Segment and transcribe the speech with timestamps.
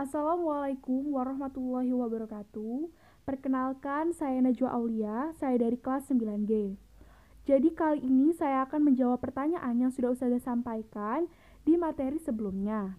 [0.00, 2.88] Assalamualaikum warahmatullahi wabarakatuh.
[3.28, 6.72] Perkenalkan, saya Najwa Aulia, saya dari kelas 9G.
[7.44, 11.28] Jadi kali ini saya akan menjawab pertanyaan yang sudah Ustazah sampaikan
[11.68, 12.96] di materi sebelumnya.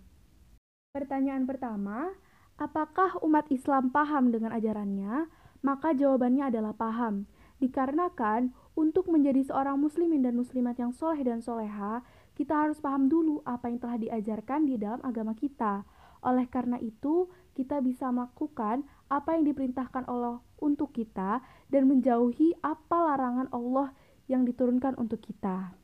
[0.94, 2.14] Pertanyaan pertama,
[2.61, 5.25] apakah umat Islam paham dengan ajarannya?
[5.65, 7.25] Maka jawabannya adalah paham.
[7.57, 12.05] Dikarenakan untuk menjadi seorang muslimin dan muslimat yang soleh dan soleha,
[12.38, 15.81] kita harus paham dulu apa yang telah diajarkan di dalam agama kita.
[16.22, 22.98] Oleh karena itu, kita bisa melakukan apa yang diperintahkan Allah untuk kita dan menjauhi apa
[23.12, 23.92] larangan Allah
[24.29, 25.76] yang diturunkan untuk kita.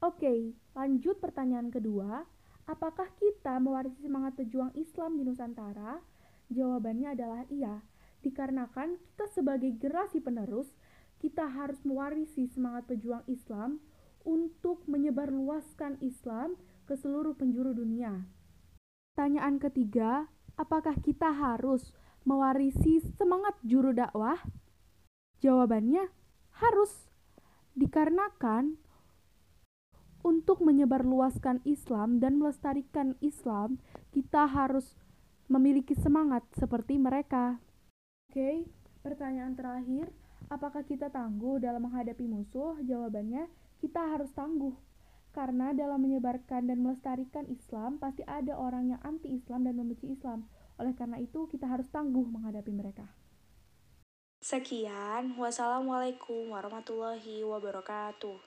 [0.00, 2.24] Oke, lanjut pertanyaan kedua.
[2.64, 6.00] Apakah kita mewarisi semangat pejuang Islam di Nusantara?
[6.48, 7.84] Jawabannya adalah iya.
[8.24, 10.72] Dikarenakan kita sebagai generasi penerus,
[11.20, 13.80] kita harus mewarisi semangat pejuang Islam
[14.24, 16.56] untuk menyebarluaskan Islam
[16.88, 18.24] ke seluruh penjuru dunia.
[19.10, 21.90] Pertanyaan ketiga, apakah kita harus
[22.22, 24.38] mewarisi semangat juru dakwah?
[25.42, 26.08] Jawabannya
[26.62, 27.10] harus.
[27.74, 28.78] Dikarenakan
[30.22, 33.82] untuk menyebarluaskan Islam dan melestarikan Islam,
[34.14, 34.94] kita harus
[35.50, 37.58] memiliki semangat seperti mereka.
[38.30, 38.68] Oke,
[39.02, 40.12] pertanyaan terakhir,
[40.46, 42.78] apakah kita tangguh dalam menghadapi musuh?
[42.84, 43.50] Jawabannya,
[43.82, 44.89] kita harus tangguh.
[45.30, 50.50] Karena dalam menyebarkan dan melestarikan Islam, pasti ada orang yang anti-Islam dan membenci Islam.
[50.80, 53.06] Oleh karena itu, kita harus tangguh menghadapi mereka.
[54.40, 58.40] Sekian, wassalamualaikum warahmatullahi wabarakatuh.